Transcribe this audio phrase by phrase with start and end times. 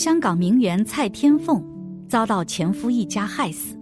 [0.00, 1.62] 香港名媛蔡天凤
[2.08, 3.76] 遭到前夫一家害死，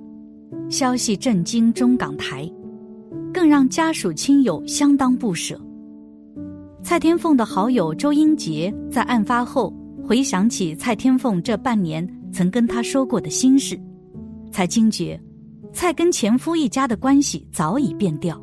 [0.69, 2.45] 消息震惊中港台，
[3.33, 5.57] 更让家属亲友相当不舍。
[6.83, 9.73] 蔡天凤的好友周英杰在案发后
[10.05, 13.81] 回想起蔡天凤这半年曾跟他说过的心事，
[14.51, 15.17] 才惊觉
[15.73, 18.37] 蔡跟前夫一家的关系早已变调，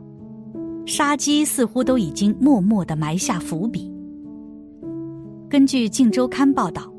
[0.86, 3.92] 杀机似乎都已经默默的埋下伏笔。
[5.50, 6.90] 根据《镜周刊》报道，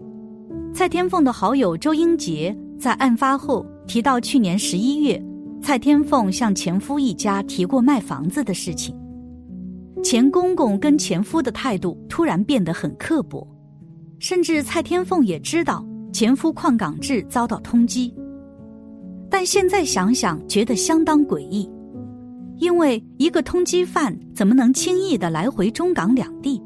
[0.77, 5.19] 蔡天凤的好友周英杰在案发后提到，去年十一月，
[5.63, 8.95] 蔡天凤向前夫一家提过卖房子的事情。
[10.05, 13.49] 钱公公跟前夫的态度突然变得很刻薄，
[14.19, 18.13] 甚至蔡天凤也知道前夫邝港志遭到通缉。
[19.31, 21.67] 但现在想想，觉得相当诡异，
[22.59, 26.63] 因为一个通缉犯怎么能轻易的来回中港两地？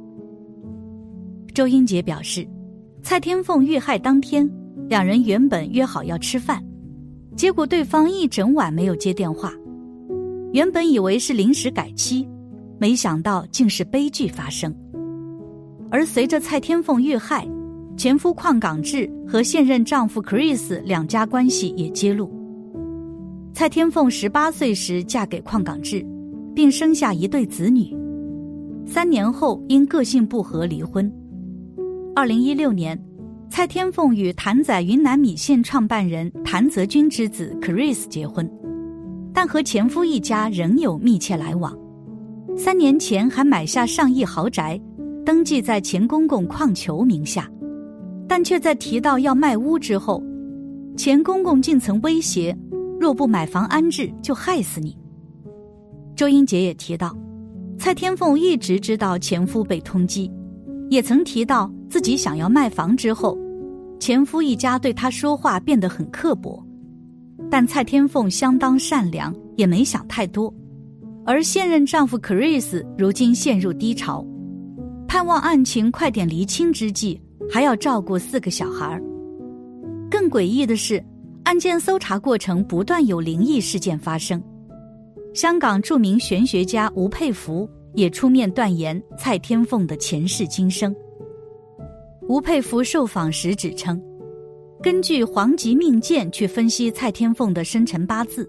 [1.55, 2.45] 周英杰表示，
[3.03, 4.49] 蔡天凤遇害当天，
[4.89, 6.63] 两人原本约好要吃饭，
[7.35, 9.53] 结果对方一整晚没有接电话，
[10.53, 12.29] 原本以为是临时改期。
[12.79, 14.75] 没想到竟是悲剧发生，
[15.91, 17.47] 而随着蔡天凤遇害，
[17.97, 22.31] 前夫邝港志和现任丈夫 Chris 两家关系也揭露。
[23.53, 26.07] 蔡天凤十八岁时嫁给邝港志，
[26.55, 27.95] 并生下一对子女，
[28.87, 31.13] 三年后因个性不合离婚。
[32.21, 33.03] 二零一六年，
[33.49, 38.47] 蔡天凤与谭仔云南米线创办人谭泽军之子 Chris 结婚，
[39.33, 41.75] 但和前夫一家仍有密切来往。
[42.59, 44.79] 三年前还买下上亿豪宅，
[45.25, 47.51] 登记在钱公公矿球名下，
[48.29, 50.23] 但却在提到要卖屋之后，
[50.99, 52.55] 钱公公竟曾威胁，
[53.01, 54.95] 若不买房安置，就害死你。
[56.15, 57.17] 周英杰也提到，
[57.79, 60.31] 蔡天凤一直知道前夫被通缉，
[60.91, 63.39] 也曾提到自己想要卖房之后，
[64.01, 66.63] 前夫一家对他说话变得很刻薄，
[67.49, 70.53] 但蔡天凤相当善良，也没想太多。
[71.25, 74.27] 而现任丈夫 Chris 如今陷入低潮，
[75.07, 79.01] 盼望案情快点厘清之际，还要照顾四个小孩
[80.11, 81.01] 更诡异的是，
[81.45, 84.43] 案件搜查过程不断有灵异事件发生。
[85.35, 90.95] 香港著名玄学家吴佩孚也出面断言蔡天凤的前世今生。
[92.29, 94.01] 吴佩孚受访时指称，
[94.83, 98.49] 根据黄极命鉴去分析蔡天凤的生辰八字。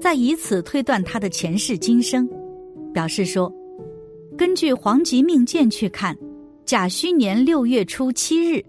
[0.00, 2.28] 再以此推断他的前世今生，
[2.92, 3.52] 表示说，
[4.36, 6.16] 根据黄极命鉴去看，
[6.64, 8.60] 甲戌年六月初七日，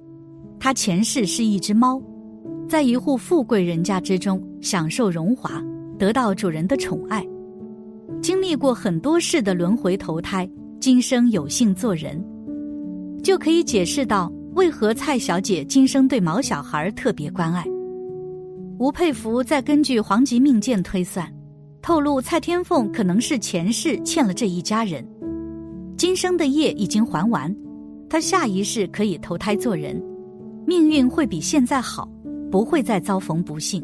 [0.59, 1.99] 他前世是一只猫，
[2.69, 5.59] 在一户富贵人家之中享受荣华，
[5.97, 7.25] 得到主人的宠爱，
[8.23, 12.23] 经历过很多世的轮回投胎，今生有幸做人，
[13.21, 17.65] 就可以解释到为何蔡小姐今生对毛小孩特别关爱。
[18.79, 21.29] 吴佩孚再根据黄极命剑推算，
[21.81, 25.05] 透露蔡天凤可能是前世欠了这一家人，
[25.97, 27.53] 今生的业已经还完，
[28.09, 30.01] 他下一世可以投胎做人，
[30.65, 32.07] 命运会比现在好，
[32.49, 33.83] 不会再遭逢不幸。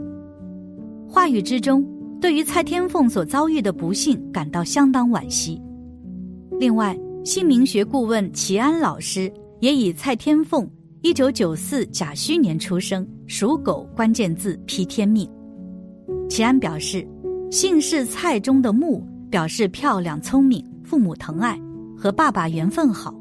[1.10, 1.86] 话语之中，
[2.22, 5.62] 对于蔡天凤所遭遇的不幸感到相当惋惜。
[6.60, 9.32] 另外，姓名学顾问齐安老师
[9.62, 10.70] 也以蔡天凤。
[11.02, 15.30] 一九九四甲戌年出生，属狗，关键字批天命。
[16.30, 17.08] 齐安表示，
[17.50, 21.58] 姓氏蔡中的木表示漂亮、聪明、父母疼爱
[21.98, 23.16] 和爸爸缘分好。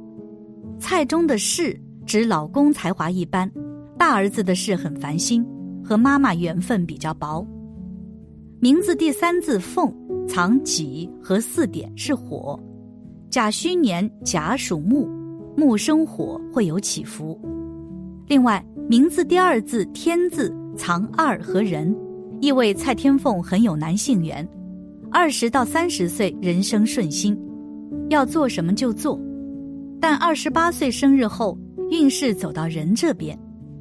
[0.80, 3.48] 蔡中的氏指老公才华一般，
[3.96, 5.46] 大儿子的事很烦心，
[5.84, 7.46] 和妈妈缘分比较薄。
[8.60, 9.88] 名字第三字凤
[10.26, 12.58] 藏己和四点是火，
[13.30, 15.08] 甲戌年甲属木，
[15.56, 17.40] 木生火会有起伏。
[18.26, 21.96] 另外，名字第二字天字藏二和人，
[22.40, 24.46] 意味蔡天凤很有男性缘，
[25.08, 27.38] 二十到三十岁人生顺心，
[28.10, 29.20] 要做什么就做。
[30.00, 31.56] 但二十八岁生日后，
[31.90, 33.38] 运势走到人这边，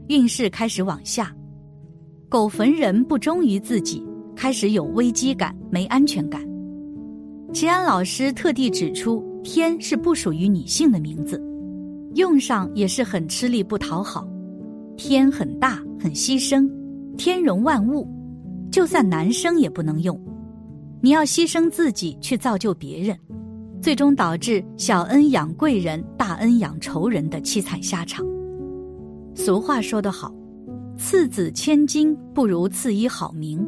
[0.07, 1.35] 运势开始往下。
[2.30, 4.06] 狗逢人不忠于自己，
[4.38, 6.39] 开始有危机感、没安全感。
[7.51, 11.42] 齐安老师特地指出，天是不属于女性的名字，
[12.13, 14.30] 用上也是很吃力不讨好。
[14.95, 16.69] 天很大，很牺牲，
[17.18, 18.07] 天容万物，
[18.72, 20.19] 就算男生也不能用。
[21.01, 23.18] 你要牺牲自己去造就别人，
[23.81, 28.24] 最终导致小恩养贵人，大恩养仇人的凄惨下场。
[29.33, 30.31] 俗话说得好，
[30.95, 33.68] 赐子千金不如赐一好名。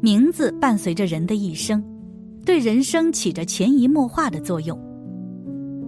[0.00, 1.82] 名字伴随着人的一生，
[2.44, 4.78] 对人生起着潜移默化的作用。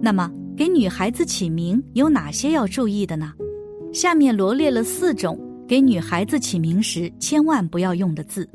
[0.01, 3.33] 那么，给女孩子起名有哪些要注意的呢？
[3.93, 8.47] 下面罗列了四种给女孩子起名时千万不要用的字：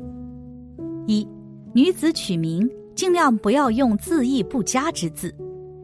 [1.07, 1.27] 一、
[1.73, 5.33] 女子取名尽量不要用字义不佳之字，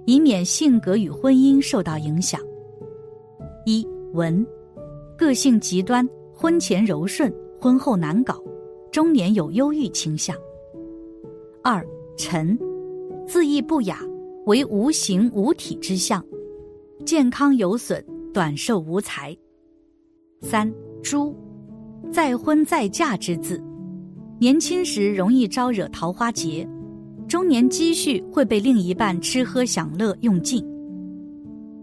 [0.06, 2.40] 以免性格与婚姻受到影响。
[3.66, 4.46] 一、文，
[5.18, 8.42] 个性极端，婚前柔顺，婚后难搞，
[8.92, 10.36] 中年有忧郁倾向。
[11.64, 11.86] 二、
[12.18, 12.58] 陈，
[13.28, 14.00] 字义不雅，
[14.46, 16.24] 为无形无体之象，
[17.06, 18.04] 健康有损，
[18.34, 19.36] 短寿无才。
[20.42, 20.72] 三、
[21.04, 21.36] 朱，
[22.12, 23.62] 再婚再嫁之字，
[24.40, 26.68] 年轻时容易招惹桃花劫，
[27.28, 30.66] 中年积蓄会被另一半吃喝享乐用尽。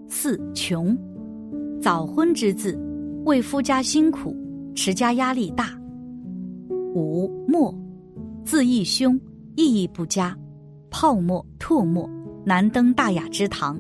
[0.08, 0.96] 四、穷，
[1.80, 2.76] 早婚之字，
[3.26, 4.34] 为夫家辛苦，
[4.74, 5.75] 持家压力大。
[6.96, 7.74] 五、墨，
[8.42, 9.20] 字义凶。
[9.54, 10.34] 意义不佳，
[10.90, 12.08] 泡沫唾沫，
[12.42, 13.78] 难登大雅之堂。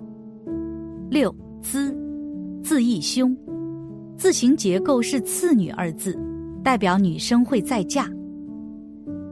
[1.08, 1.96] 六资，
[2.62, 3.34] 字义凶，
[4.18, 6.18] 字形结构是次女二字，
[6.62, 8.06] 代表女生会再嫁。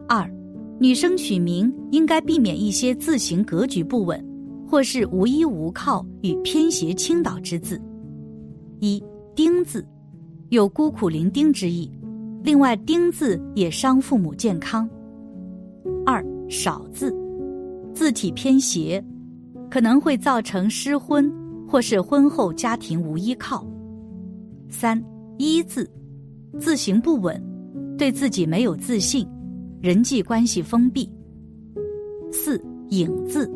[0.09, 0.31] 二，
[0.79, 4.23] 女生取名应该避免一些字形格局不稳，
[4.67, 7.79] 或是无依无靠与偏斜倾倒之字。
[8.81, 9.03] 一
[9.35, 9.87] 丁字，
[10.49, 11.91] 有孤苦伶仃之意，
[12.45, 14.89] 另外丁字也伤父母健康。
[16.07, 16.25] 二。
[16.47, 17.11] 少字，
[17.95, 19.03] 字体偏斜，
[19.71, 21.33] 可能会造成失婚
[21.67, 23.67] 或是婚后家庭无依靠。
[24.69, 25.03] 三
[25.39, 25.91] 一字，
[26.61, 27.43] 字形不稳，
[27.97, 29.27] 对自己没有自信，
[29.81, 31.11] 人际关系封闭。
[32.31, 33.51] 四影字，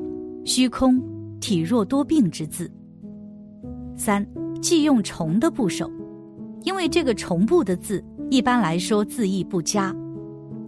[0.47, 1.01] 虚空，
[1.39, 2.69] 体弱多病之字。
[3.97, 4.27] 三
[4.63, 5.89] 忌用重的部首，
[6.65, 9.95] 因为这个重部的字一般来说字意不佳，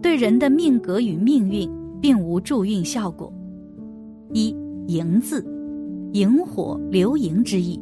[0.01, 1.69] 对人的命格与命运。
[2.01, 3.31] 并无助运效果。
[4.33, 4.49] 一
[4.87, 5.45] 萤字，
[6.13, 7.79] 萤火流萤之意，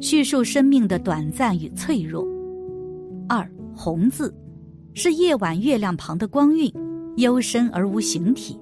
[0.00, 2.24] 叙述生命的短暂与脆弱。
[3.28, 4.32] 二红字，
[4.94, 6.72] 是夜晚月亮旁的光晕，
[7.16, 8.56] 幽深而无形体。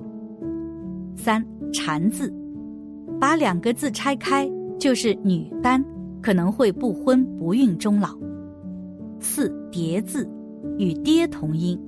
[1.15, 2.33] 三禅字，
[3.21, 5.85] 把两个字拆开就是女单，
[6.23, 8.17] 可能会不婚不孕终老。
[9.21, 10.27] 四叠字，
[10.79, 11.79] 与爹同音，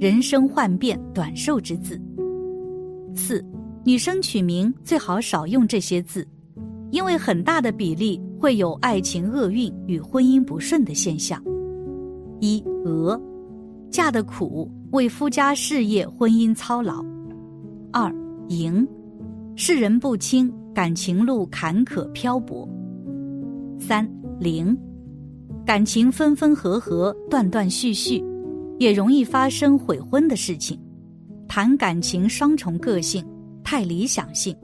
[0.00, 2.00] 人生幻变短寿之字。
[3.14, 3.44] 四，
[3.84, 6.26] 女生取名最好少用这些字，
[6.90, 11.42] 因为很大的比例会有爱情厄运与婚姻不顺的现象。
[12.40, 13.20] 一娥，
[13.90, 17.04] 嫁的苦，为夫家事业婚姻操劳。
[17.92, 18.12] 二
[18.48, 18.86] 赢，
[19.54, 22.68] 世人不清，感情路坎坷漂泊。
[23.78, 24.08] 三
[24.40, 24.76] 灵，
[25.66, 28.24] 感情分分合合，断断续续，
[28.82, 30.76] 也容易发生悔婚的事情。
[31.46, 33.24] 谈感情双重个性，
[33.62, 34.56] 太理想性。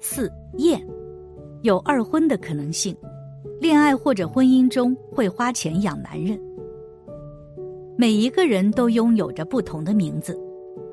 [0.00, 0.82] 四厌，
[1.60, 2.96] 有二婚的可能性，
[3.60, 6.40] 恋爱或者婚姻中会花钱养男人。
[7.98, 10.34] 每一个人都拥有着不同的名字，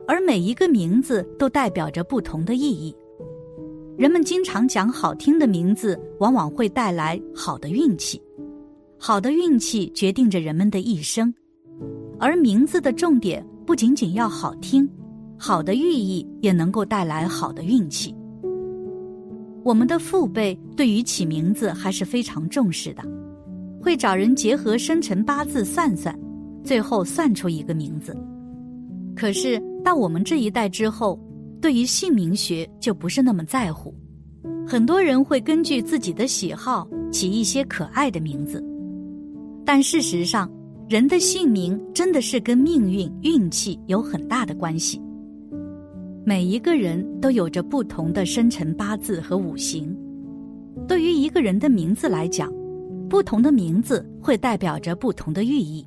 [0.05, 2.93] 而每一个名字都代表着不同的意义。
[3.97, 8.21] 人们经常讲好听的名字，往往会带来好的运气，
[8.97, 11.33] 好的运气决定着人们的一生，
[12.19, 13.45] 而名字的重点。
[13.65, 14.87] 不仅仅要好听，
[15.39, 18.15] 好的寓意也能够带来好的运气。
[19.63, 23.01] 我们的父辈对于起名字还是非常重视的，
[23.81, 26.15] 会找人结合生辰八字算算，
[26.63, 28.15] 最后算出一个名字。
[29.15, 31.19] 可是到我们这一代之后，
[31.59, 33.91] 对于姓名学就不是那么在乎，
[34.67, 38.63] 很多人会根据自己的喜好起一些可爱的名字，
[39.65, 40.47] 但事实上。
[40.87, 45.01] 人的姓名真的是跟命运、运气有很大的关系。
[46.23, 49.97] 每一个人都有着不同的生辰八字和五行。
[50.87, 52.53] 对于一个人的名字来讲，
[53.09, 55.83] 不同的名字会代表着不同的寓意。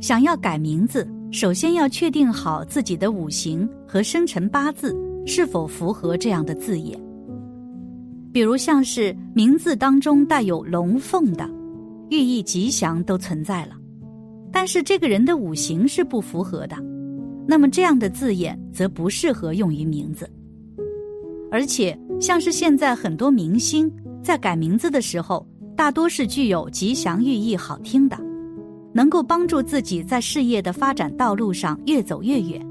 [0.00, 4.92] 想要改名字，首先要确定好自己的五行和生辰八字
[5.24, 7.00] 是否符合这样的字眼。
[8.32, 11.48] 比如像是名字当中带有龙凤的，
[12.08, 13.76] 寓意吉祥都存在了。
[14.52, 16.76] 但是这个人的五行是不符合的，
[17.46, 20.28] 那么这样的字眼则不适合用于名字。
[21.50, 23.90] 而且，像是现在很多明星
[24.22, 28.18] 在改名字的时候，大多是具有吉祥寓意、好听的，
[28.92, 32.64] 能够帮助自己在事业的发展道路上越走越远。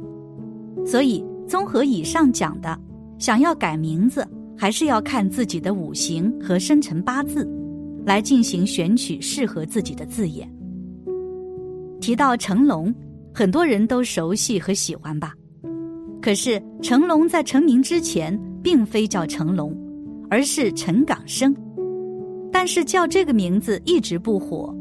[0.86, 2.80] 所以，综合以上讲的，
[3.18, 7.46] 想要改名字，还是要看自己的五行和生辰八字，
[8.06, 10.50] 来进行选取适合自己的字眼。
[12.00, 12.94] 提到成龙，
[13.34, 15.34] 很多人都熟悉和喜欢吧？
[16.22, 19.76] 可是成龙在成名之前，并非叫成龙，
[20.30, 21.56] 而是陈港生。
[22.52, 24.76] 但是叫这个名字一直不火，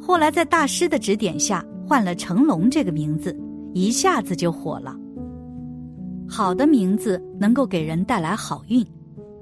[0.00, 3.36] 后来在大师的指点下换了成龙这个名字，
[3.72, 4.94] 一下子就火了。
[6.28, 8.86] 好的名字能够给人带来好运，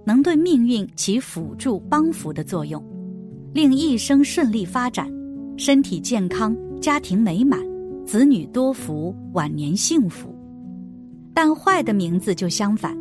[0.07, 2.83] 能对命运起辅助帮扶的作用，
[3.53, 5.11] 令一生顺利发展，
[5.61, 7.61] 身体健康，家庭美满，
[8.07, 10.35] 子女多福，晚年幸福。
[11.35, 12.97] 但坏的名字就相反，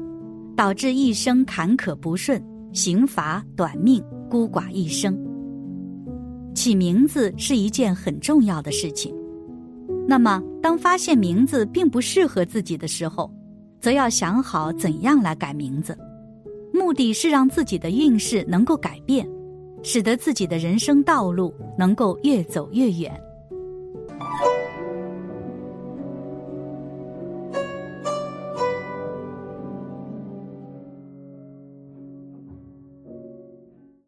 [0.58, 5.18] 导致一生坎坷不顺，刑罚短命，孤寡一生。
[6.54, 9.16] 起名字是一件很重要的事情。
[10.06, 13.34] 那么，当发现名字并不适合自己的时候，
[13.80, 15.98] 则要想好怎样来改名字。
[16.74, 19.26] 目的是让自己的运势能够改变，
[19.84, 23.12] 使得自己的人生道路能够越走越远。